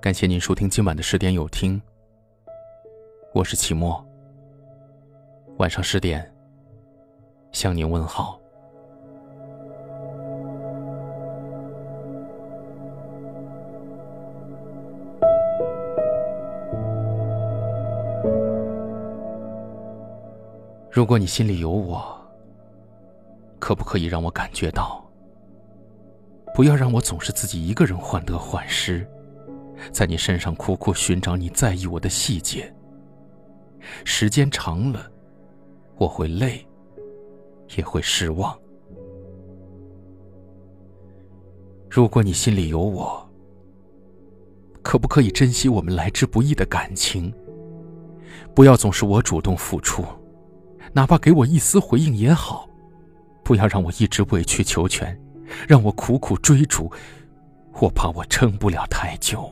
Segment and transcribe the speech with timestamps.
[0.00, 1.80] 感谢您收听今晚的十点有听，
[3.32, 4.04] 我是齐墨。
[5.58, 6.30] 晚上十点
[7.52, 8.38] 向您问好。
[20.90, 22.21] 如果你心里有我，
[23.62, 25.08] 可不可以让我感觉到？
[26.52, 29.06] 不要让我总是自己一个人患得患失。
[29.92, 32.74] 在你身上苦苦寻找你在意我的细节，
[34.04, 35.08] 时间长了，
[35.96, 36.66] 我会累，
[37.76, 38.58] 也会失望。
[41.88, 43.24] 如果你心里有我，
[44.82, 47.32] 可不可以珍惜我们来之不易的感情？
[48.56, 50.04] 不要总是我主动付出，
[50.92, 52.68] 哪怕给我一丝回应也好。
[53.44, 55.18] 不要让我一直委曲求全，
[55.68, 56.90] 让我苦苦追逐，
[57.80, 59.50] 我怕我撑不了太久。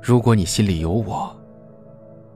[0.00, 1.36] 如果你心里有我，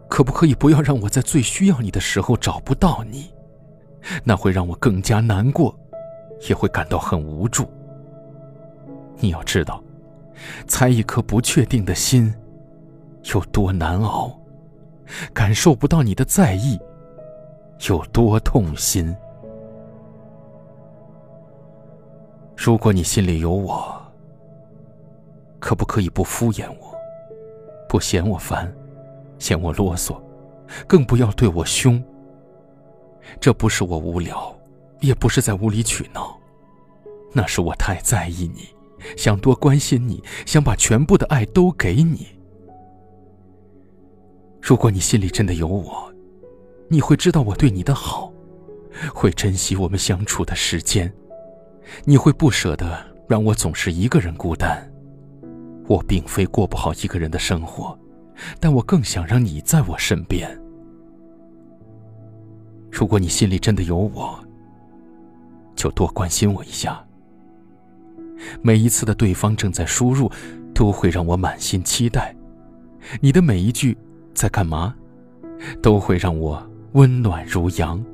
[0.09, 3.31] 可不可以不要让我在最需要你的时候找不到你？
[4.25, 5.79] 那会让我更加难过，
[6.49, 7.71] 也会感到很无助。
[9.19, 9.83] 你要知道，
[10.67, 12.35] 猜一颗不确定的心
[13.35, 14.37] 有多难熬，
[15.33, 16.79] 感受不到你的在意
[17.89, 19.15] 有多痛心。
[22.57, 24.01] 如果你心里有我，
[25.59, 26.95] 可不可以不敷衍我？
[27.89, 28.71] 不嫌我烦，
[29.39, 30.21] 嫌我啰嗦，
[30.87, 32.03] 更不要对我凶。
[33.41, 34.55] 这不是我无聊，
[35.01, 36.39] 也不是在无理取闹，
[37.33, 38.69] 那是我太在意你，
[39.17, 42.27] 想多关心你，想把全部的爱都给你。
[44.61, 46.10] 如果你心里真的有我，
[46.93, 48.33] 你会知道我对你的好，
[49.15, 51.13] 会珍惜我们相处的时间，
[52.05, 54.91] 你会不舍得让我总是一个人孤单。
[55.87, 57.97] 我并非过不好一个人的生活，
[58.59, 60.51] 但我更想让你在我身边。
[62.91, 64.37] 如果你心里真的有我，
[65.77, 67.05] 就多关心我一下。
[68.63, 70.29] 每一次的对方正在输入，
[70.75, 72.35] 都会让我满心期待。
[73.21, 73.97] 你的每一句
[74.35, 74.93] “在干嘛”，
[75.81, 76.61] 都会让我
[76.93, 78.05] 温暖如阳。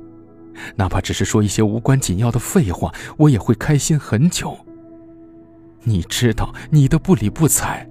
[0.75, 4.57] 哪怕只是说一些无关紧要的废话，我也会开心很久。
[5.83, 7.87] 你知道，你的不理不睬，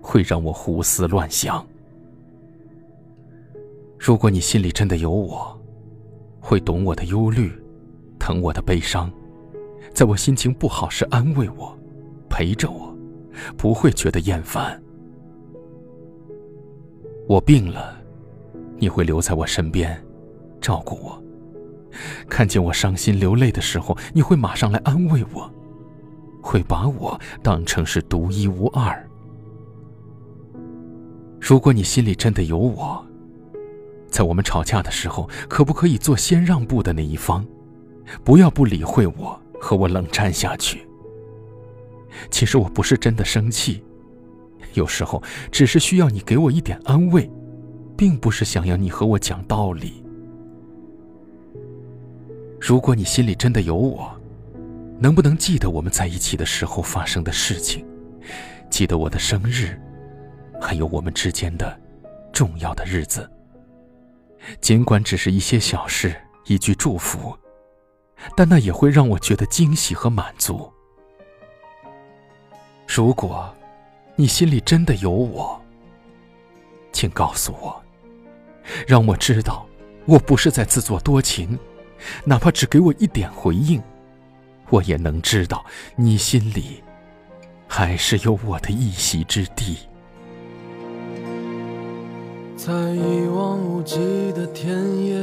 [0.00, 1.64] 会让我胡思乱想。
[3.98, 5.58] 如果你心里真的有我，
[6.40, 7.50] 会懂我的忧虑，
[8.18, 9.10] 疼我的悲伤，
[9.94, 11.74] 在我心情不好时安慰我，
[12.28, 12.94] 陪着我，
[13.56, 14.78] 不会觉得厌烦。
[17.26, 17.96] 我病了，
[18.76, 20.03] 你会留在我身边，
[20.64, 21.22] 照顾我。
[22.26, 25.52] 看见我伤心流泪的时候，你会马上来安慰我。
[26.42, 29.08] 会把我当成是独一无二。
[31.40, 33.04] 如果你心里真的有我，
[34.08, 37.46] 在我们吵架的时候，可不可以做先让步的那一方？
[38.22, 40.86] 不要不理会我，和我冷战下去。
[42.30, 43.82] 其实我不是真的生气，
[44.74, 47.30] 有时候只是需要你给我一点安慰，
[47.96, 50.03] 并不是想要你和我讲道理。
[52.66, 54.10] 如果你心里真的有我，
[54.98, 57.84] 能不能记得我们在一起的时候发生的事情？
[58.70, 59.78] 记得我的生日，
[60.58, 61.78] 还有我们之间的
[62.32, 63.30] 重要的日子。
[64.62, 66.16] 尽管只是一些小事，
[66.46, 67.36] 一句祝福，
[68.34, 70.72] 但那也会让我觉得惊喜和满足。
[72.88, 73.54] 如果
[74.16, 75.60] 你心里真的有我，
[76.92, 77.78] 请告诉我，
[78.86, 79.66] 让我知道
[80.06, 81.58] 我不是在自作多情，
[82.24, 83.82] 哪怕只给我一点回应。
[84.70, 86.82] 我也能知道，你心里
[87.68, 89.78] 还是有我的一席之地。
[92.56, 95.16] 在一望无际的田野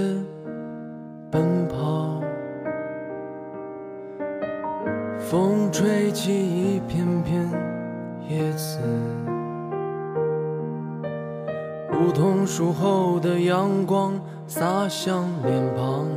[1.31, 2.21] 奔跑，
[5.19, 7.49] 风吹起一片片
[8.29, 8.79] 叶子，
[11.93, 16.07] 梧桐树后的阳光洒向脸庞。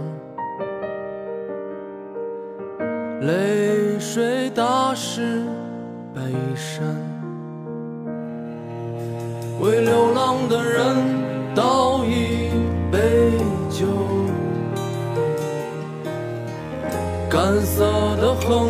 [3.27, 5.41] 泪水打湿
[6.15, 6.21] 白
[6.55, 6.85] 衫，
[9.61, 10.95] 为流浪的人
[11.55, 12.51] 倒一
[12.93, 12.99] 杯
[13.71, 13.87] 酒，
[17.31, 17.87] 干涩
[18.17, 18.69] 的哼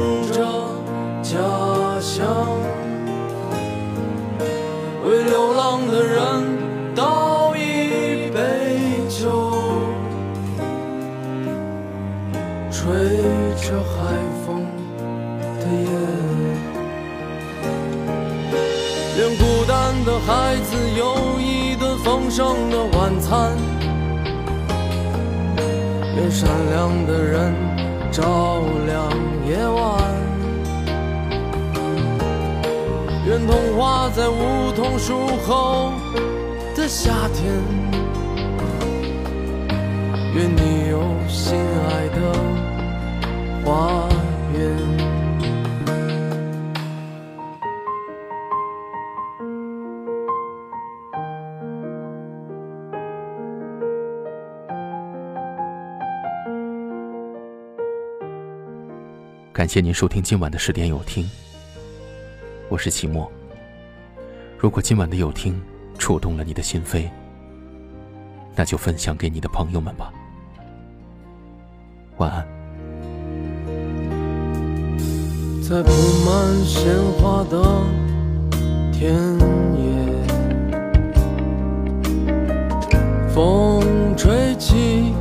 [12.85, 12.93] 吹
[13.57, 13.97] 着海
[14.45, 14.61] 风
[15.59, 15.89] 的夜，
[19.17, 19.73] 愿孤单
[20.05, 23.57] 的孩子有一顿丰盛的晚餐，
[26.15, 27.55] 愿善良的人
[28.13, 29.11] 照亮
[29.49, 30.03] 夜晚，
[33.27, 35.91] 愿童话在梧桐树后
[36.77, 37.51] 的夏天。
[40.35, 41.57] 愿你有心
[41.89, 42.54] 爱的
[59.55, 61.31] 感谢您收听今晚的十点有听，
[62.69, 63.31] 我是齐墨。
[64.59, 65.63] 如果今晚的有听
[65.97, 67.09] 触动了你的心扉，
[68.57, 70.13] 那就分享给你的朋友们吧。
[72.17, 72.45] 晚安。
[75.63, 75.93] 在铺
[76.27, 77.63] 满鲜花的
[78.91, 79.15] 田
[79.79, 79.87] 野，
[83.33, 85.15] 风吹起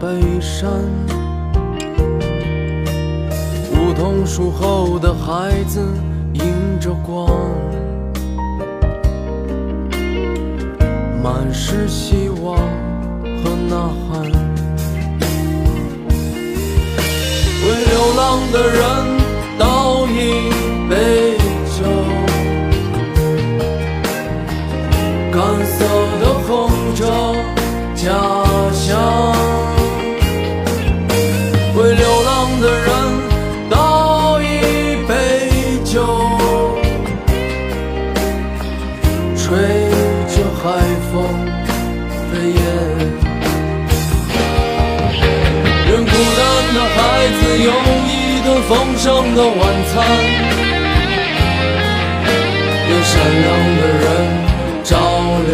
[0.00, 0.68] 北山，
[4.20, 5.80] 成熟后的孩子
[6.34, 7.26] 迎着光，
[11.22, 12.58] 满是希望
[13.42, 14.30] 和呐喊。
[17.62, 19.19] 为流浪的人
[42.32, 42.60] 的夜。
[46.72, 47.70] 的孩子有
[48.06, 48.10] 一
[48.44, 49.58] 顿丰盛的晚
[49.90, 49.92] 餐，
[52.88, 53.12] 愿善
[53.42, 53.46] 良
[53.76, 54.02] 的人
[54.84, 54.90] 照
[55.50, 55.52] 亮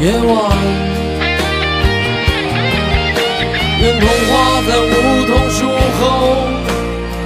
[0.00, 0.32] 夜晚，
[3.80, 4.30] 愿童话
[4.68, 4.92] 在梧
[5.26, 5.58] 桐树
[5.98, 6.00] 后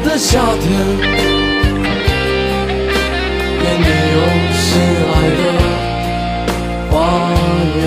[0.05, 0.65] 的夏天，
[3.63, 4.17] 愿你有
[4.55, 4.65] 心
[5.11, 5.43] 爱的
[6.91, 6.95] 花
[7.77, 7.79] 园。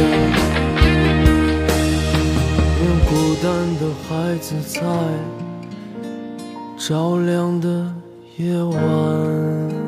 [4.40, 4.82] 子在
[6.78, 7.94] 照亮的
[8.38, 9.79] 夜晚。